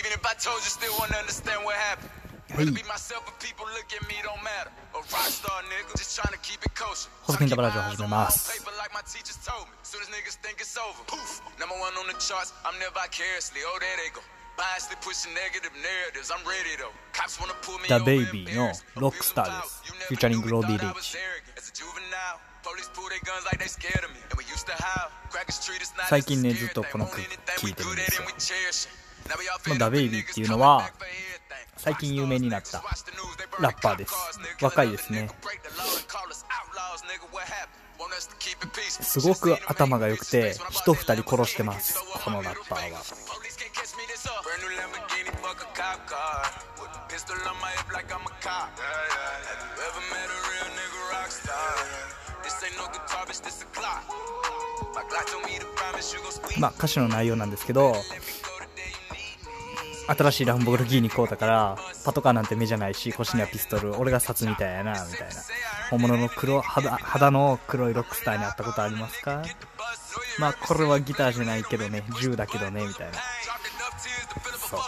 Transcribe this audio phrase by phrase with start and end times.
[0.00, 2.08] Even if I told you, still wouldn't understand what happened.
[2.56, 4.72] Rather be myself, but people look at me don't matter.
[4.96, 7.12] A rock star nigga, just trying to keep it kosher.
[7.28, 8.48] 細金玉ラジオ始めます。
[8.48, 9.76] Paper like my teachers told me.
[9.84, 11.44] Soon as niggas think it's over, poof.
[11.60, 13.60] Number one on the charts, I'm near vicariously.
[13.68, 14.24] Oh, there they go.
[14.56, 16.32] Biasly pushing negative narratives.
[16.32, 16.96] I'm ready though.
[17.12, 19.84] Cops wanna pull me The over, Baby の.ロックスターです。
[19.84, 21.18] Never フューチャリングロディ・ thought リーチ。
[26.08, 27.20] 最近ねずっ.とこの曲
[27.60, 28.24] 聴いてるんですよ
[29.66, 30.90] まあダベイビーっていうのは
[31.76, 32.82] 最近有名になった
[33.60, 34.14] ラッパーです。
[34.60, 35.28] 若いですね。
[38.88, 43.00] すごく頭が良くて人二人殺してますこのラッパーは。
[56.58, 57.94] まあ歌詞の内容なんですけど
[60.16, 65.34] 新しいランボルギーニ買うたからパトカーなんて目じゃないし腰にはピストル俺が札みたいやなみたいな。
[65.90, 69.42] 本物の黒肌肌の黒いロックスターに会ったことありますか？
[70.38, 73.12] まあこれはギターじゃないけどね銃だけどねみたいな。
[74.68, 74.80] そう。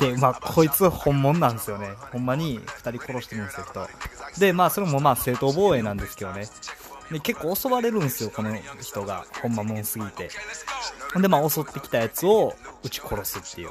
[0.00, 1.94] でまあこいつ本物なんですよね。
[2.12, 3.88] ほんまに2人殺してるんですよ人
[4.40, 6.46] でまあそれもまあ正当防衛なんですけどね。
[7.10, 9.26] で結構襲われるんですよこの人が。
[9.42, 10.30] ほんまもんすぎて。
[11.20, 13.70] でまあ襲ってきたやつを撃ち殺すっていう。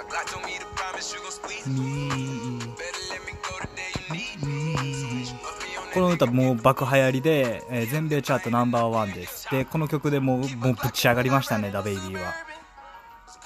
[0.00, 0.12] ain't no guitar, bitch, this a clock.
[0.12, 2.08] My Glock told me to promise you gon' squeeze me.
[2.76, 4.74] Better let me go the day you need me.
[5.42, 12.32] Put me on この歌もう爆流行りで、えー全米チャートナンバーワンですでこの曲でもうもうぶち上がりましたねダベイビーは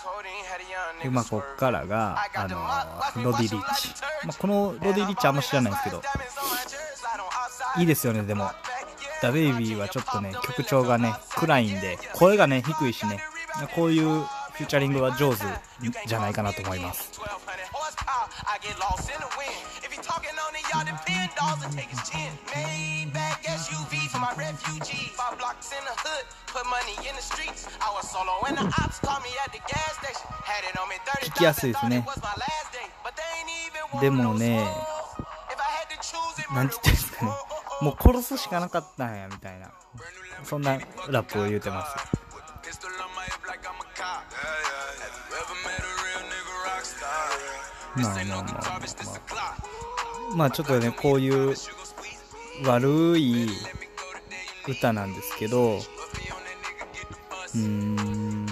[0.05, 0.65] codeine, had a
[1.01, 3.89] young で nigga まあこっからがあのーロディ・リッチ、
[4.27, 6.03] まあ、このロディ・リッチあんま知らないんですけど
[7.79, 8.51] いいですよねでも
[9.23, 13.21] ダベイビーはちょっとね曲調がね暗いんで声がね低いしね
[13.75, 15.45] こういうフューチャリングは上手
[16.07, 17.11] じゃないかなと思います。
[31.23, 32.07] 聞きやすいですね。
[34.01, 34.65] でもね、
[36.53, 37.33] 何て言ってんすかね、
[37.81, 39.73] もう殺すしかなかったんやみたいな、
[40.45, 40.79] そんな
[41.09, 42.24] ラップを言うてます。
[47.97, 48.43] まあまあまあ。
[48.43, 50.37] まあ Bitch, this a clock.
[50.37, 51.55] まあちょっとねこういう
[52.65, 53.49] 悪い
[54.69, 55.79] 歌なんですけど
[57.55, 58.47] うん。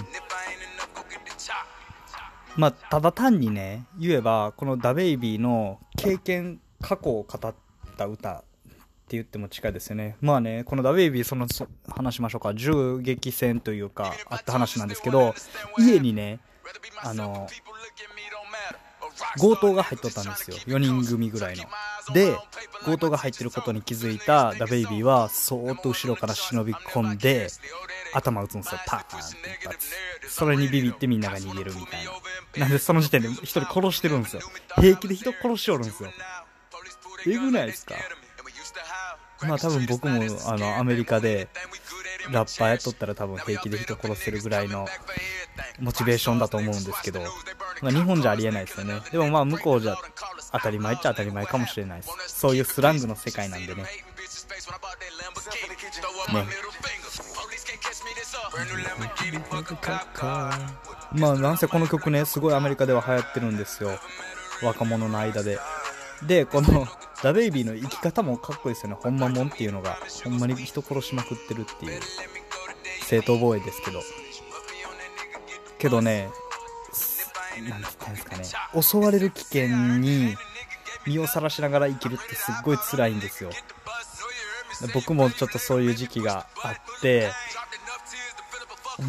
[2.55, 7.53] まあただ単にね言えばこのダベイビーの経験過去を語っ
[7.97, 10.15] た歌って言っても近いですよね。
[10.21, 11.47] まあねこのダベイビーその
[11.89, 12.53] 話しましょうか。
[12.53, 15.33] 銃撃戦というかあった話なんですけど
[15.79, 16.39] 家にね
[17.01, 17.47] あの
[19.39, 20.57] 強盗が入っとったんですよ。
[20.67, 21.65] 4人組ぐらいの。
[22.13, 22.37] で
[22.85, 27.47] 強盗が入ってることに気づいたダベイビーはそーっと後ろから忍び込んで
[28.13, 28.79] 頭打つんですよ。
[28.85, 29.87] パーンって一発。
[30.27, 32.11] それにビビってみんなが逃げるみたいな。
[32.61, 34.41] なんでその時点で一人殺してるんですよ。
[34.75, 36.09] 平気で人殺しおるんですよ。
[37.25, 37.95] えぐないですか？
[39.47, 41.47] まあ多分僕もあのアメリカで
[42.31, 44.87] ラッパーやっとったら多分平気で人殺せるぐらいの
[45.79, 47.21] モチベーションだと思うんですけど、
[47.81, 49.01] 日本じゃありえないですよね。
[49.11, 49.97] でもまあ向こうじゃ
[50.51, 52.39] 当たり前っちゃ当たり前かもしれないです。
[52.39, 53.83] そういうスラングの世界なんでね。
[53.83, 53.87] ね。
[61.13, 63.99] まあなんせこの曲ねすごいアメリカでは流行ってるんですよ。
[64.61, 65.59] 若者の間で。
[66.23, 66.87] でこの
[67.21, 68.97] ダベイビーの生き方もかっこいいですよね。
[68.99, 72.01] ほんまもんっていうのがほんまに人殺しまくってるっていう。
[73.05, 74.01] 正当防衛ですけど。
[75.77, 76.29] けどね
[77.61, 78.81] なんて言ったんですかね。
[78.81, 79.67] 襲われる危険
[79.99, 80.35] に
[81.05, 83.49] 身をさらしながら生きるってすっごい辛いんですよ。
[84.93, 87.31] 僕もちょっとそういう時期があって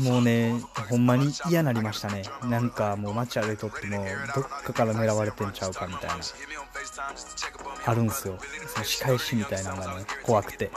[0.02, 2.23] もうねほんまに嫌なりましたね。
[2.44, 4.05] なんかもう街歩いとっても
[4.35, 6.17] どっかから狙われてんちゃうかみたいな。
[7.87, 8.38] あるんすよ。
[8.69, 10.70] その仕返しみたいなのがね怖くて。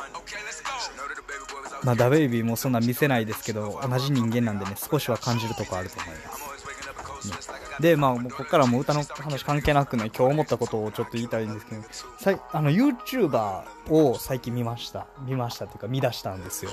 [1.84, 7.52] まあダベイビーもそんな見せないですけど同じ人間なんでね少しは感じるとこあると思います。
[7.52, 7.57] ね。
[7.80, 11.84] で、まあ、もうここからもう歌の話関係なくね、今日思ったことをちょっと言いたいんですけど、
[12.18, 15.08] さいあの、YouTuber を最近見ました。
[15.26, 16.72] 見ましたっていうか、見出したんですよ。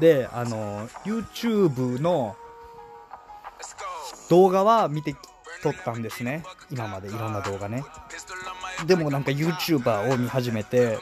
[0.00, 2.36] で、あの、YouTube の
[4.28, 5.14] 動画は見て
[5.62, 6.42] 撮ったんですね。
[6.70, 7.84] 今までいろんな動画ね。
[8.86, 10.98] でもなんか YouTuber を見始めて、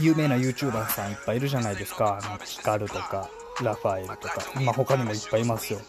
[0.00, 2.18] 有名な YouTuber さんいっぱいいるじゃないですか。
[2.22, 3.28] なんかヒカルとか、
[3.62, 5.80] ラファエルとか、まあ他にもいっぱいいますよ。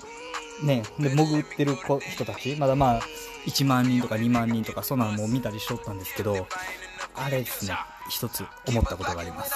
[0.64, 3.02] ね、で、潜ってる子人たち、まだまあ、
[3.46, 6.48] 1万人とか2万人とか、そんなのも見たりしとったんですけど、
[7.16, 7.76] あれですね、
[8.10, 9.54] 一つ思ったことがあります。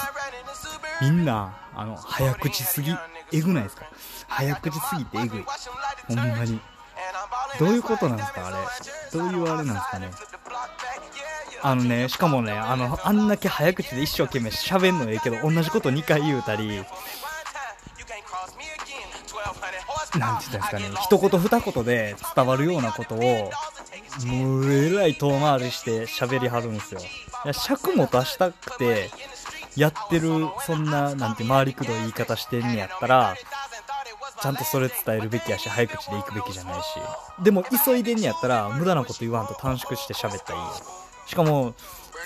[1.02, 2.96] みんな、あの、早口すぎ、
[3.32, 3.86] えぐないですか？
[4.28, 5.44] 早口すぎてえぐい。
[6.08, 6.60] ほんまに。
[7.58, 8.56] どういうことなんですかあれ？
[9.18, 10.10] どういうあれなんですかね？
[11.62, 16.84] あのね、しかもね、あの、あんだけ早口で一生懸命喋んのええけど、同じこと2回言うたり、
[20.18, 23.50] なんて言ったんですかね、一言二言で伝わるようなことを、
[24.26, 27.00] もうえらい遠回りして喋りはるんですよ。
[27.00, 29.10] いや、尺も出したくて、
[29.76, 30.30] やってる、
[30.66, 33.34] そんな、なんて回りくどい言い方してんねやったら、
[34.40, 36.86] ちゃんとそれ伝えるべきやし、早口で行くべきじゃないし。
[37.42, 41.30] でも、急いでんねやったら、無駄なこと言わんと短縮して喋ったらいい。
[41.30, 41.74] しかも、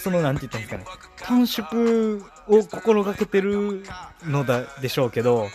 [0.02, 0.84] その、なんて言ったんですかね、
[1.22, 3.84] 短縮を心がけてる
[4.24, 5.48] のだ、でしょうけど、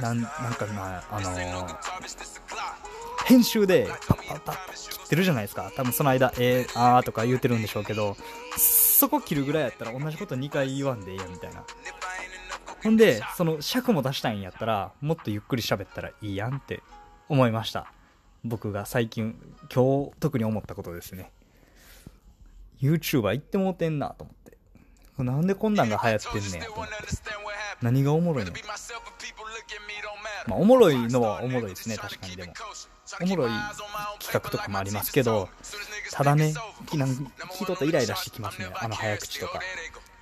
[0.00, 1.76] なん、なんかな、あのー、
[3.26, 5.70] 編集でパッパッパッ切ってるじゃないですか。
[5.76, 8.16] 多分その間、えー、あーとか言うてるんでしょうけど、
[8.56, 11.64] そこ切るぐらいやったら同じこと2回言わんでいいや、みたいな。
[12.82, 16.82] ほんで、その尺も出したいんやったら、もっとゆっくり喋ったらいいやんって
[17.28, 17.92] 思いました。
[18.42, 19.36] 僕が最近、
[19.72, 21.30] 今日特に思ったことですね。
[22.80, 24.58] YouTuber 行ってもうてんなと思って。
[25.22, 26.94] なんでこんなんが流行ってんねんと思って。
[27.82, 28.52] 何がおもろいの
[30.46, 32.52] まあ、おもろいのはおもろいですね、確かにでも。
[33.20, 33.50] おもろい
[34.20, 35.48] 企画とかもありますけど、
[36.12, 36.54] ただね、
[36.86, 39.60] 聞いとったイライラしてきますね、あの早口とか。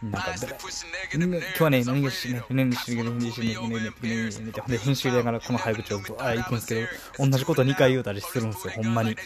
[0.01, 6.89] なんか、今日はね、何がしね、何がしね、何がしね、何がしね、何がしね、で編集でながらこの早口をあ行くんですけ
[7.19, 9.17] ど、同じこと2回言うたりするんですよ、ほんまに。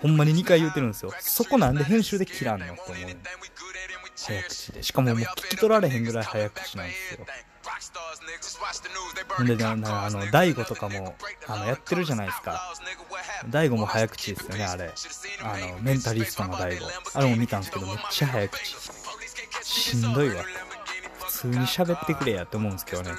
[0.00, 1.12] ほんまに2回言うてるんですよ。
[1.20, 2.94] そこなんで編集で切らんのって思う。
[4.16, 4.82] 早口で。
[4.82, 7.26] しかももう聞き取られへんぐらい早口なんですよ。
[9.36, 11.14] ほんで、なあの、大悟とかも、
[11.46, 12.74] あの、やってるじゃないですか。
[13.48, 14.92] 大悟も早口ですよね、あれ。
[15.42, 16.90] あの、メンタリストの大悟。
[17.14, 18.76] あれも見たんですけど、めっちゃ早口。
[19.62, 20.44] しんどいわ。
[21.20, 23.12] 普通に喋ってくれやって思うんですけどね。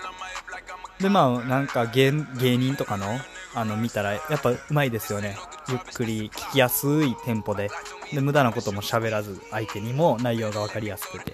[1.00, 3.20] で、まあ、なんか芸芸人とかの、
[3.56, 5.38] あの、見たら、やっぱうまいですよね。
[5.70, 7.70] ゆっくり、聞きやすいテンポで。
[8.14, 11.34] で、無駄なことも喋らず、相手にも内容がわかりやすくて。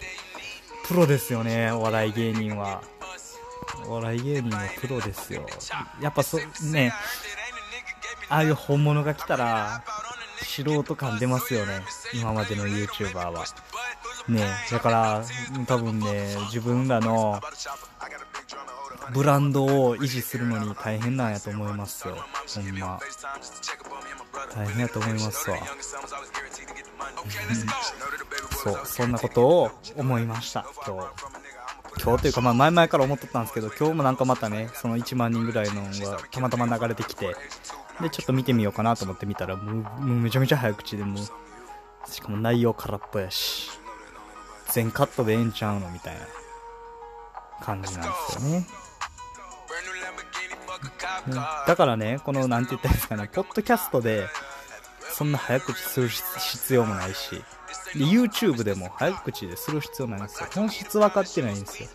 [0.88, 2.83] プロですよね、お笑い芸人は。
[3.87, 5.45] お笑い芸人はプロですよ。
[6.01, 6.39] やっぱそ、
[6.71, 6.93] ね、
[8.29, 9.83] ああいう本物が来たら、
[10.41, 11.81] 素人感出ますよね。
[12.13, 13.45] 今までの YouTuber は。
[14.27, 15.23] ねだから、
[15.67, 17.39] 多分ね、自分らの
[19.13, 22.17] ブランドを維持するのに大変なんやと思いますよ。
[22.55, 22.99] ほんま。
[24.55, 25.57] 大変やと思いますわ。
[28.51, 31.44] そう、そんなことを思いました、今日。
[32.05, 37.35] 今日というか、まあ前々から思っとったんですけど、今日もなんかまたね、その1万人ぐらいのがたまたま流れてきて、
[37.99, 43.71] で、ちょっと見てみようかなと思って見たら、もう、もうめちゃめちゃ早口でもう、しかも内容空っぽやし、
[44.69, 46.21] 全カットでええんちゃうのみたいな
[47.65, 48.67] 感じなんですよね。
[51.65, 54.27] だからね、この、なんて言ったらいいですかね、ポッドキャストで、
[55.12, 57.43] そんな早口する必要もないし、
[57.94, 60.50] で、YouTube でも早口でする必要ないんですよ。
[60.53, 61.89] 本質分かってないんですよ。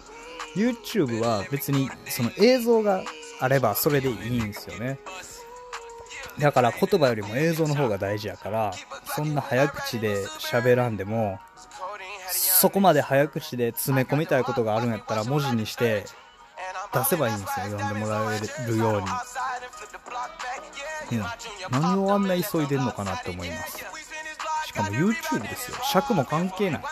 [0.56, 3.02] YouTube は別に、その映像が
[3.40, 4.98] あればそれでいいんですよね。
[6.38, 8.72] だから言葉よりも映像の方が大事やから、
[9.04, 11.38] そんな早口で喋らんでも、
[12.32, 16.04] そこまで早口で詰め込みたいことがあるんやったら文字にして
[16.92, 17.66] 出せばいいんですよ。
[17.66, 19.06] 読んでもらえるように。
[21.12, 21.24] うん。
[21.70, 23.84] 何をあんな急いでんのかなって思います。
[24.70, 25.76] しかも YouTube ですよ。
[25.82, 26.82] 尺も関係ない。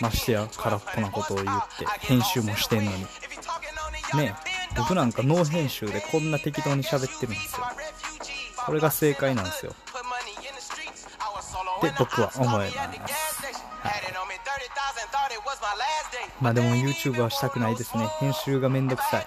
[0.00, 1.48] ましてや空っぽなことを言っ
[1.78, 2.98] て、編集もしてんのに。
[3.02, 3.08] ね
[4.18, 4.34] え
[4.76, 7.66] 僕なんかノー編集でこんな適当に喋ってるんですよ。
[8.66, 9.72] これが正解なんですよ。
[11.78, 12.78] って僕は思います。
[12.78, 13.92] はい、
[16.40, 18.08] まあでも YouTuber はしたくないですね。
[18.18, 19.26] 編集がめんどくさい。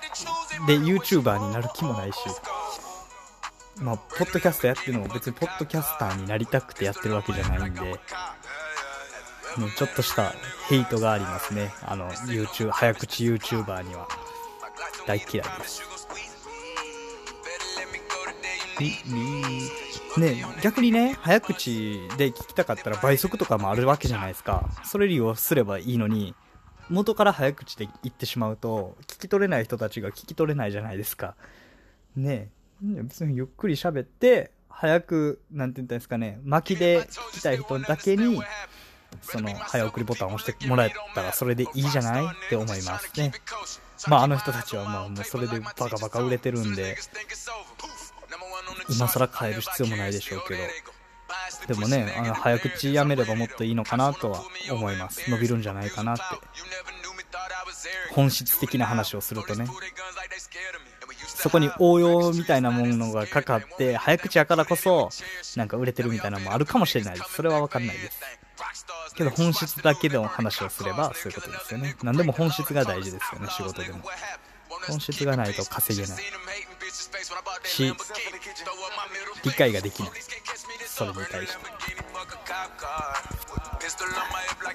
[0.68, 2.18] で、YouTuber になる気もないし。
[3.82, 8.00] まあ、ポッドキャストやってるのも別にポッドキャスターになりたくてやってるわけじゃないんで、ね、
[9.78, 10.34] ちょっとした
[10.70, 11.72] ヘイトがありますね。
[11.84, 14.08] あの、YouTube、早口 YouTuber には。
[15.06, 15.82] 大嫌いです。
[20.20, 26.36] ね逆にね早口で聞きたかったら倍速とかもあるわけじゃないですかそれ利用すればいいのに
[26.90, 31.36] 元から早口で言ってしまうと聞き取れない人たちが聞き取れないじゃないですか
[32.16, 32.50] ね
[32.82, 38.42] 別にゆっくり喋って早くなんて言ったんですかね巻きで聞きたい人だけに
[39.22, 42.26] その早送りボタンを押してもらえたらそれでいいじゃない？
[42.26, 43.32] って思いますね。
[44.08, 46.98] まああの人たちはまあもうそれでバカバカ売れてるんで
[48.90, 50.62] 今更変える必要もないでしょうけど。
[51.68, 55.30] でもねあの早口やめればもっといいのかなとは思います。
[55.32, 56.24] 伸びるんじゃないかなって。
[58.12, 59.66] 本質的な話をするとね。
[61.38, 65.10] そこに応用みたいなものがかかって早口やからこそ
[65.56, 67.16] なんか売れてるみたいなのもあるかもしれない。
[67.16, 68.20] ですそれは分かんないです。
[69.16, 71.96] けど本質だけでの話をすればそういうことですよね。
[72.02, 73.48] 何でも本質が大事ですよね。
[73.50, 74.00] 仕事でも。
[74.88, 76.18] 本質がないと稼げない。
[77.64, 77.94] し
[79.44, 80.12] 理解ができない。
[80.86, 81.56] それに対し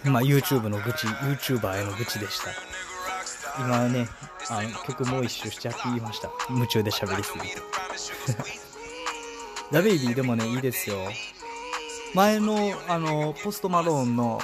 [0.03, 0.09] て。
[0.09, 2.51] まあ YouTube の愚痴 YouTuber への愚痴でした。
[3.59, 4.09] 今ね
[4.51, 6.31] あの曲もう一周しちゃって言いました。
[6.51, 7.41] 夢中で喋りすぎ。
[7.41, 8.51] て
[9.71, 10.97] ダベイビーでもねいいですよ。
[12.15, 14.39] 前のあのポストマローンの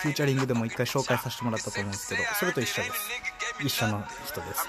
[0.00, 2.94] フューチャリングでも一回紹介させてもらったと思うんですけどそれと一緒です。
[3.64, 4.68] 一緒の人です。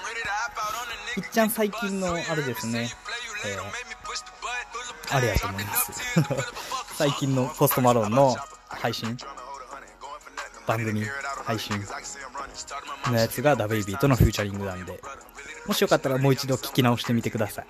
[1.16, 2.88] いっちゃん最近のあれですね、
[3.46, 5.92] えー、あれやと思います。
[6.96, 8.36] 最近のポストマローンの
[8.68, 9.16] 配信。
[10.66, 11.04] 番組
[11.50, 11.76] 配信。
[13.10, 15.00] のやつがダベイビーとのフューチャリングなんで
[15.66, 17.66] もしよかったらもう一度聞き直してみてください、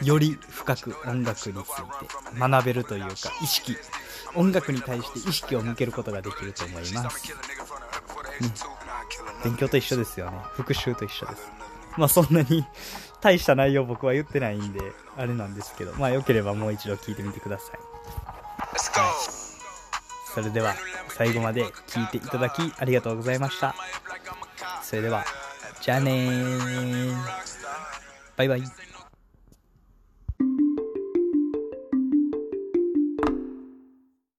[0.00, 3.10] うん、より深く音楽について学べるというか
[3.42, 3.76] 意識。
[4.34, 7.34] 音楽に対して意識を向けることができると思います、ね、
[9.44, 10.38] 勉強と一緒ですよね。
[10.52, 11.52] 復習と一緒です。
[11.98, 12.64] まあそんなに
[13.20, 14.80] 大した内容僕は言ってないんで
[15.18, 17.82] あれなんですけどまあよければもう一度聞いてみてください、は
[18.72, 18.76] い、
[20.34, 20.74] それでは
[21.24, 23.76] 最後まで聞いていただきありがとうございました。
[24.82, 25.24] それでは
[25.80, 27.12] じゃあね
[28.36, 28.91] バイバイ。